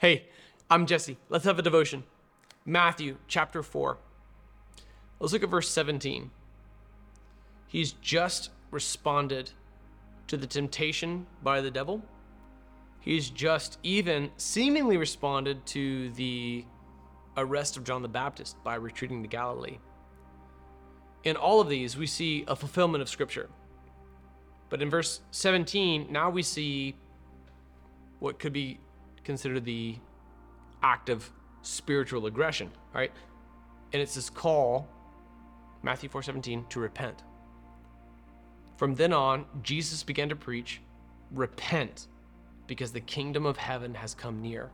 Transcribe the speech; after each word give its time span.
Hey, 0.00 0.28
I'm 0.70 0.86
Jesse. 0.86 1.18
Let's 1.28 1.44
have 1.44 1.58
a 1.58 1.62
devotion. 1.62 2.04
Matthew 2.64 3.18
chapter 3.28 3.62
4. 3.62 3.98
Let's 5.18 5.34
look 5.34 5.42
at 5.42 5.50
verse 5.50 5.68
17. 5.68 6.30
He's 7.66 7.92
just 7.92 8.48
responded 8.70 9.50
to 10.28 10.38
the 10.38 10.46
temptation 10.46 11.26
by 11.42 11.60
the 11.60 11.70
devil. 11.70 12.02
He's 13.00 13.28
just 13.28 13.78
even 13.82 14.30
seemingly 14.38 14.96
responded 14.96 15.66
to 15.66 16.08
the 16.12 16.64
arrest 17.36 17.76
of 17.76 17.84
John 17.84 18.00
the 18.00 18.08
Baptist 18.08 18.56
by 18.64 18.76
retreating 18.76 19.20
to 19.20 19.28
Galilee. 19.28 19.80
In 21.24 21.36
all 21.36 21.60
of 21.60 21.68
these, 21.68 21.98
we 21.98 22.06
see 22.06 22.46
a 22.48 22.56
fulfillment 22.56 23.02
of 23.02 23.10
Scripture. 23.10 23.50
But 24.70 24.80
in 24.80 24.88
verse 24.88 25.20
17, 25.32 26.10
now 26.10 26.30
we 26.30 26.42
see 26.42 26.96
what 28.18 28.38
could 28.38 28.54
be 28.54 28.80
considered 29.30 29.64
the 29.64 29.96
act 30.82 31.08
of 31.08 31.30
spiritual 31.62 32.26
aggression, 32.26 32.68
right? 32.92 33.12
And 33.92 34.02
it's 34.02 34.16
this 34.16 34.28
call, 34.28 34.88
Matthew 35.84 36.08
4:17, 36.08 36.68
to 36.70 36.80
repent. 36.80 37.22
From 38.76 38.96
then 38.96 39.12
on, 39.12 39.46
Jesus 39.62 40.02
began 40.02 40.28
to 40.30 40.36
preach, 40.36 40.80
repent, 41.30 42.08
because 42.66 42.90
the 42.90 43.00
kingdom 43.00 43.46
of 43.46 43.56
heaven 43.56 43.94
has 43.94 44.14
come 44.14 44.42
near. 44.42 44.70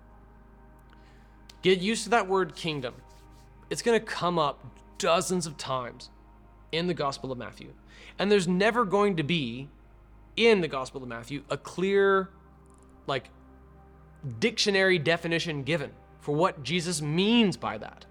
Get 1.61 1.81
used 1.81 2.05
to 2.05 2.11
that 2.11 2.27
word 2.27 2.55
kingdom. 2.55 2.95
It's 3.69 3.83
going 3.83 3.99
to 3.99 4.07
come 4.07 4.39
up 4.39 4.65
dozens 4.97 5.47
of 5.47 5.59
times 5.59 6.09
in 6.73 6.87
the 6.87 6.95
Gospel 6.95 7.31
of 7.31 7.37
Matthew. 7.37 7.75
And 8.19 8.33
there's 8.33 8.49
never 8.49 8.87
going 8.87 9.17
to 9.17 9.23
be 9.23 9.69
in 10.37 10.61
the 10.63 10.69
Gospel 10.69 11.03
of 11.03 11.09
Matthew 11.09 11.43
a 11.51 11.59
clear, 11.59 12.31
like, 13.07 13.29
dictionary 14.41 14.99
definition 14.99 15.63
given 15.63 15.91
for 16.21 16.35
what 16.35 16.63
Jesus 16.63 17.01
means 17.01 17.57
by 17.57 17.79
that. 17.79 18.05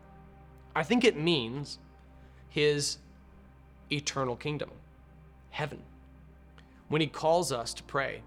I 0.76 0.84
think 0.84 1.04
it 1.04 1.18
means 1.18 1.80
his 2.50 2.98
eternal 3.92 4.36
kingdom, 4.36 4.70
heaven. 5.50 5.82
When 6.88 7.02
he 7.02 7.08
calls 7.08 7.52
us 7.52 7.74
to 7.74 7.84
pray 7.84 8.22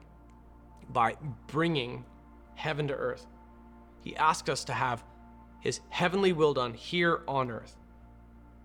by 0.91 1.17
bringing 1.47 2.05
heaven 2.55 2.89
to 2.89 2.95
earth, 2.95 3.27
he 4.03 4.17
asks 4.17 4.49
us 4.49 4.65
to 4.65 4.73
have 4.73 5.03
his 5.61 5.81
heavenly 5.91 6.33
will 6.33 6.55
done 6.55 6.75
here 6.75 7.21
on 7.27 7.51
earth. 7.51 7.77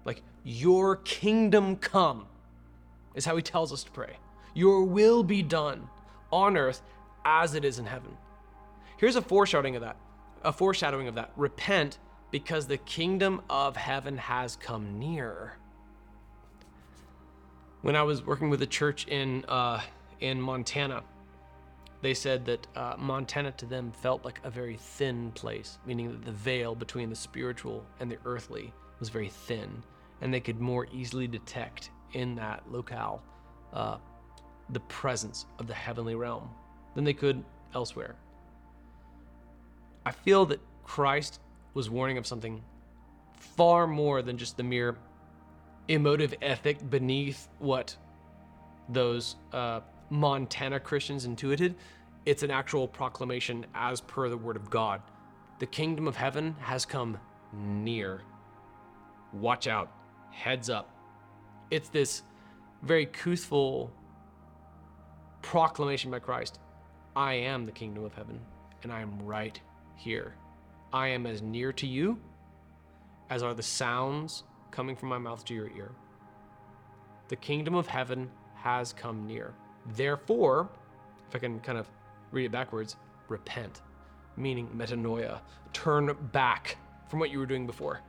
Like, 0.05 0.21
your 0.43 0.97
kingdom 0.97 1.77
come 1.77 2.25
is 3.15 3.25
how 3.25 3.35
he 3.35 3.41
tells 3.41 3.71
us 3.71 3.83
to 3.83 3.91
pray. 3.91 4.17
Your 4.53 4.83
will 4.83 5.23
be 5.23 5.41
done 5.41 5.87
on 6.31 6.57
earth 6.57 6.81
as 7.25 7.55
it 7.55 7.63
is 7.65 7.79
in 7.79 7.85
heaven. 7.85 8.17
Here's 8.97 9.15
a 9.15 9.21
foreshadowing 9.21 9.75
of 9.75 9.81
that. 9.81 9.97
A 10.43 10.53
foreshadowing 10.53 11.07
of 11.07 11.15
that. 11.15 11.31
Repent 11.35 11.99
because 12.31 12.67
the 12.67 12.77
kingdom 12.77 13.41
of 13.49 13.75
heaven 13.75 14.17
has 14.17 14.55
come 14.55 14.97
near. 14.99 15.53
When 17.81 17.95
I 17.95 18.03
was 18.03 18.25
working 18.25 18.49
with 18.49 18.61
a 18.61 18.67
church 18.67 19.07
in 19.07 19.45
uh, 19.45 19.81
in 20.19 20.39
Montana, 20.39 21.03
they 22.01 22.13
said 22.13 22.45
that 22.45 22.67
uh, 22.75 22.95
Montana 22.97 23.51
to 23.53 23.65
them 23.65 23.91
felt 23.91 24.25
like 24.25 24.39
a 24.43 24.49
very 24.49 24.77
thin 24.77 25.31
place, 25.31 25.77
meaning 25.85 26.11
that 26.11 26.25
the 26.25 26.31
veil 26.31 26.75
between 26.75 27.09
the 27.09 27.15
spiritual 27.15 27.85
and 27.99 28.11
the 28.11 28.17
earthly 28.25 28.73
was 28.99 29.09
very 29.09 29.29
thin, 29.29 29.83
and 30.21 30.33
they 30.33 30.39
could 30.39 30.59
more 30.59 30.87
easily 30.93 31.27
detect 31.27 31.91
in 32.13 32.35
that 32.35 32.63
locale 32.71 33.21
uh, 33.73 33.97
the 34.69 34.79
presence 34.81 35.45
of 35.59 35.67
the 35.67 35.73
heavenly 35.73 36.15
realm 36.15 36.49
than 36.95 37.03
they 37.03 37.13
could 37.13 37.43
elsewhere. 37.73 38.15
I 40.05 40.11
feel 40.11 40.45
that 40.47 40.59
Christ 40.83 41.39
was 41.73 41.89
warning 41.89 42.17
of 42.17 42.27
something 42.27 42.61
far 43.37 43.87
more 43.87 44.21
than 44.21 44.37
just 44.37 44.57
the 44.57 44.63
mere 44.63 44.97
emotive 45.87 46.33
ethic 46.41 46.89
beneath 46.89 47.49
what 47.59 47.95
those 48.89 49.35
uh, 49.51 49.81
Montana 50.09 50.79
Christians 50.79 51.25
intuited. 51.25 51.75
It's 52.25 52.43
an 52.43 52.51
actual 52.51 52.87
proclamation 52.87 53.65
as 53.73 54.01
per 54.01 54.29
the 54.29 54.37
word 54.37 54.55
of 54.55 54.69
God. 54.69 55.01
The 55.59 55.65
kingdom 55.65 56.07
of 56.07 56.15
heaven 56.15 56.55
has 56.59 56.85
come 56.85 57.17
near. 57.53 58.21
Watch 59.33 59.67
out. 59.67 59.91
Heads 60.31 60.69
up. 60.69 60.89
It's 61.69 61.89
this 61.89 62.23
very 62.81 63.05
truthful 63.05 63.91
proclamation 65.41 66.11
by 66.11 66.19
Christ 66.19 66.59
I 67.15 67.33
am 67.33 67.65
the 67.65 67.71
kingdom 67.71 68.03
of 68.03 68.13
heaven, 68.13 68.39
and 68.81 68.91
I 68.91 69.01
am 69.01 69.21
right 69.21 69.59
here. 69.95 70.35
I 70.91 71.07
am 71.07 71.25
as 71.25 71.41
near 71.41 71.73
to 71.73 71.87
you 71.87 72.19
as 73.29 73.41
are 73.41 73.53
the 73.53 73.63
sounds 73.63 74.43
coming 74.71 74.95
from 74.95 75.09
my 75.09 75.17
mouth 75.17 75.43
to 75.45 75.53
your 75.53 75.69
ear. 75.75 75.91
The 77.29 77.35
kingdom 77.35 77.73
of 77.73 77.87
heaven 77.87 78.29
has 78.55 78.93
come 78.93 79.25
near. 79.25 79.53
Therefore, 79.95 80.69
if 81.29 81.35
I 81.35 81.39
can 81.39 81.59
kind 81.61 81.77
of 81.77 81.89
read 82.31 82.45
it 82.45 82.51
backwards, 82.51 82.95
repent, 83.27 83.81
meaning 84.37 84.67
metanoia, 84.75 85.39
turn 85.73 86.15
back 86.31 86.77
from 87.07 87.19
what 87.19 87.31
you 87.31 87.39
were 87.39 87.45
doing 87.45 87.65
before. 87.65 88.01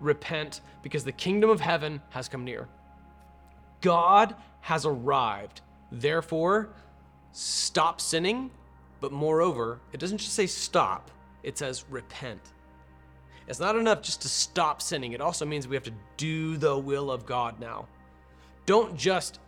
Repent 0.00 0.60
because 0.82 1.04
the 1.04 1.12
kingdom 1.12 1.50
of 1.50 1.60
heaven 1.60 2.00
has 2.10 2.28
come 2.28 2.44
near. 2.44 2.68
God 3.80 4.34
has 4.60 4.86
arrived. 4.86 5.60
Therefore, 5.90 6.70
stop 7.32 8.00
sinning, 8.00 8.50
but 9.00 9.12
moreover, 9.12 9.80
it 9.92 10.00
doesn't 10.00 10.18
just 10.18 10.34
say 10.34 10.46
stop, 10.46 11.10
it 11.42 11.58
says 11.58 11.84
repent. 11.90 12.52
It's 13.46 13.60
not 13.60 13.76
enough 13.76 14.02
just 14.02 14.22
to 14.22 14.28
stop 14.28 14.82
sinning, 14.82 15.12
it 15.12 15.20
also 15.20 15.46
means 15.46 15.66
we 15.66 15.76
have 15.76 15.84
to 15.84 15.92
do 16.16 16.56
the 16.56 16.76
will 16.76 17.10
of 17.10 17.24
God 17.24 17.58
now. 17.58 17.86
Don't 18.66 18.96
just 18.96 19.40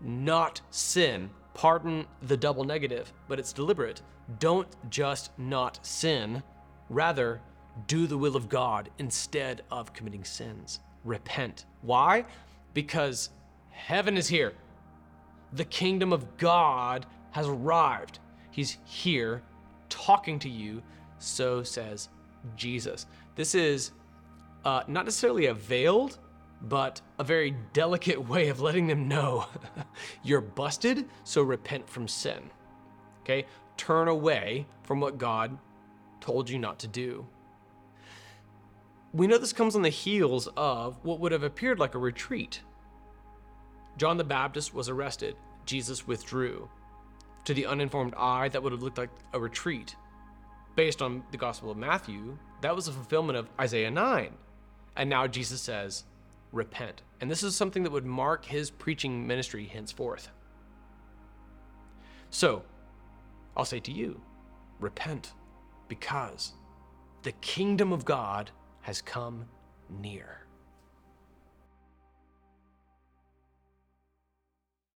not 0.00 0.60
sin. 0.70 1.28
Pardon 1.54 2.06
the 2.22 2.36
double 2.36 2.64
negative, 2.64 3.12
but 3.28 3.38
it's 3.38 3.52
deliberate. 3.52 4.00
Don't 4.38 4.68
just 4.90 5.36
not 5.38 5.84
sin. 5.84 6.42
Rather, 6.88 7.40
do 7.86 8.06
the 8.06 8.16
will 8.16 8.36
of 8.36 8.48
God 8.48 8.90
instead 8.98 9.62
of 9.70 9.92
committing 9.92 10.24
sins. 10.24 10.80
Repent. 11.04 11.66
Why? 11.82 12.24
Because 12.74 13.30
heaven 13.70 14.16
is 14.16 14.28
here. 14.28 14.54
The 15.52 15.64
kingdom 15.64 16.12
of 16.12 16.36
God 16.36 17.06
has 17.30 17.46
arrived. 17.48 18.18
He's 18.50 18.78
here 18.84 19.42
talking 19.88 20.38
to 20.40 20.48
you, 20.48 20.82
so 21.18 21.62
says 21.62 22.08
Jesus. 22.56 23.06
This 23.34 23.54
is 23.54 23.92
uh, 24.64 24.82
not 24.88 25.04
necessarily 25.04 25.46
a 25.46 25.54
veiled, 25.54 26.18
but 26.62 27.00
a 27.18 27.24
very 27.24 27.54
delicate 27.72 28.28
way 28.28 28.48
of 28.48 28.60
letting 28.60 28.86
them 28.86 29.08
know 29.08 29.46
you're 30.22 30.40
busted, 30.40 31.08
so 31.24 31.42
repent 31.42 31.88
from 31.88 32.08
sin. 32.08 32.50
Okay? 33.22 33.46
Turn 33.76 34.08
away 34.08 34.66
from 34.82 35.00
what 35.00 35.18
God 35.18 35.56
told 36.20 36.50
you 36.50 36.58
not 36.58 36.78
to 36.80 36.88
do. 36.88 37.26
We 39.12 39.26
know 39.26 39.38
this 39.38 39.52
comes 39.52 39.74
on 39.74 39.82
the 39.82 39.88
heels 39.88 40.48
of 40.56 40.98
what 41.02 41.20
would 41.20 41.32
have 41.32 41.42
appeared 41.42 41.78
like 41.78 41.94
a 41.94 41.98
retreat. 41.98 42.60
John 43.96 44.16
the 44.16 44.24
Baptist 44.24 44.74
was 44.74 44.88
arrested, 44.88 45.36
Jesus 45.64 46.06
withdrew. 46.06 46.68
To 47.44 47.54
the 47.54 47.66
uninformed 47.66 48.14
eye, 48.16 48.48
that 48.48 48.62
would 48.62 48.72
have 48.72 48.82
looked 48.82 48.98
like 48.98 49.10
a 49.32 49.40
retreat. 49.40 49.96
Based 50.76 51.02
on 51.02 51.22
the 51.30 51.38
Gospel 51.38 51.70
of 51.70 51.76
Matthew, 51.76 52.36
that 52.60 52.74
was 52.74 52.88
a 52.88 52.92
fulfillment 52.92 53.38
of 53.38 53.48
Isaiah 53.58 53.90
9. 53.90 54.32
And 54.96 55.10
now 55.10 55.26
Jesus 55.26 55.60
says, 55.60 56.04
repent. 56.52 57.02
And 57.20 57.30
this 57.30 57.42
is 57.42 57.54
something 57.54 57.82
that 57.82 57.92
would 57.92 58.06
mark 58.06 58.44
his 58.44 58.70
preaching 58.70 59.26
ministry 59.26 59.64
henceforth. 59.64 60.30
So, 62.30 62.62
I'll 63.56 63.64
say 63.64 63.80
to 63.80 63.92
you, 63.92 64.20
repent, 64.80 65.32
because 65.88 66.52
the 67.22 67.32
kingdom 67.32 67.92
of 67.92 68.04
God 68.04 68.50
has 68.82 69.00
come 69.00 69.46
near. 69.88 70.47